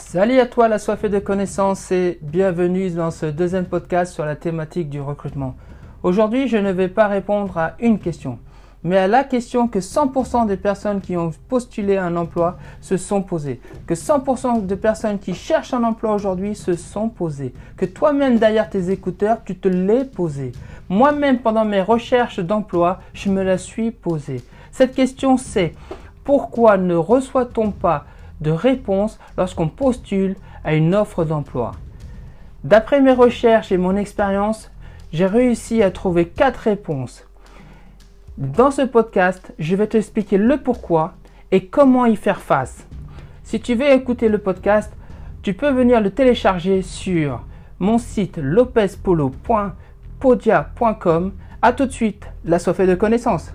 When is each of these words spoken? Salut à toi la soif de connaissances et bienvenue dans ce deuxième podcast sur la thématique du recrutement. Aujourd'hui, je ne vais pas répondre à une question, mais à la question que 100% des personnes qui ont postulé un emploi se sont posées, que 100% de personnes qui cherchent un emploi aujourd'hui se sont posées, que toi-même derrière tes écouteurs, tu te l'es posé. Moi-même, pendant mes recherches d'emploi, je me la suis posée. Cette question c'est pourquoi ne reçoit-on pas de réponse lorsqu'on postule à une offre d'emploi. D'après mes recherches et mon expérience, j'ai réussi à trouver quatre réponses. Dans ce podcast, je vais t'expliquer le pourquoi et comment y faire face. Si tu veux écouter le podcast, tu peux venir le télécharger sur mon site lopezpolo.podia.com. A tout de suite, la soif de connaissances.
Salut 0.00 0.40
à 0.40 0.46
toi 0.46 0.66
la 0.66 0.80
soif 0.80 1.04
de 1.04 1.20
connaissances 1.20 1.92
et 1.92 2.18
bienvenue 2.20 2.90
dans 2.90 3.12
ce 3.12 3.26
deuxième 3.26 3.66
podcast 3.66 4.12
sur 4.12 4.24
la 4.24 4.34
thématique 4.34 4.90
du 4.90 5.00
recrutement. 5.00 5.54
Aujourd'hui, 6.02 6.48
je 6.48 6.56
ne 6.56 6.72
vais 6.72 6.88
pas 6.88 7.06
répondre 7.06 7.56
à 7.56 7.74
une 7.78 8.00
question, 8.00 8.40
mais 8.82 8.96
à 8.96 9.06
la 9.06 9.22
question 9.22 9.68
que 9.68 9.78
100% 9.78 10.46
des 10.46 10.56
personnes 10.56 11.00
qui 11.00 11.16
ont 11.16 11.30
postulé 11.48 11.96
un 11.96 12.16
emploi 12.16 12.58
se 12.80 12.96
sont 12.96 13.22
posées, 13.22 13.60
que 13.86 13.94
100% 13.94 14.66
de 14.66 14.74
personnes 14.74 15.20
qui 15.20 15.32
cherchent 15.32 15.74
un 15.74 15.84
emploi 15.84 16.14
aujourd'hui 16.14 16.56
se 16.56 16.74
sont 16.74 17.08
posées, 17.08 17.54
que 17.76 17.86
toi-même 17.86 18.38
derrière 18.38 18.68
tes 18.68 18.90
écouteurs, 18.90 19.44
tu 19.44 19.58
te 19.58 19.68
l'es 19.68 20.04
posé. 20.04 20.50
Moi-même, 20.88 21.38
pendant 21.38 21.64
mes 21.64 21.82
recherches 21.82 22.40
d'emploi, 22.40 22.98
je 23.14 23.30
me 23.30 23.44
la 23.44 23.58
suis 23.58 23.92
posée. 23.92 24.42
Cette 24.72 24.94
question 24.94 25.36
c'est 25.36 25.72
pourquoi 26.24 26.78
ne 26.78 26.96
reçoit-on 26.96 27.70
pas 27.70 28.06
de 28.40 28.50
réponse 28.50 29.18
lorsqu'on 29.36 29.68
postule 29.68 30.36
à 30.64 30.74
une 30.74 30.94
offre 30.94 31.24
d'emploi. 31.24 31.72
D'après 32.64 33.00
mes 33.00 33.12
recherches 33.12 33.72
et 33.72 33.78
mon 33.78 33.96
expérience, 33.96 34.70
j'ai 35.12 35.26
réussi 35.26 35.82
à 35.82 35.90
trouver 35.90 36.28
quatre 36.28 36.58
réponses. 36.58 37.26
Dans 38.38 38.70
ce 38.70 38.82
podcast, 38.82 39.52
je 39.58 39.74
vais 39.76 39.86
t'expliquer 39.86 40.38
le 40.38 40.58
pourquoi 40.58 41.14
et 41.52 41.66
comment 41.66 42.06
y 42.06 42.16
faire 42.16 42.40
face. 42.40 42.86
Si 43.42 43.60
tu 43.60 43.74
veux 43.74 43.90
écouter 43.90 44.28
le 44.28 44.38
podcast, 44.38 44.92
tu 45.42 45.54
peux 45.54 45.70
venir 45.70 46.00
le 46.00 46.10
télécharger 46.10 46.82
sur 46.82 47.42
mon 47.78 47.98
site 47.98 48.36
lopezpolo.podia.com. 48.36 51.32
A 51.62 51.72
tout 51.72 51.86
de 51.86 51.92
suite, 51.92 52.26
la 52.44 52.58
soif 52.58 52.80
de 52.80 52.94
connaissances. 52.94 53.52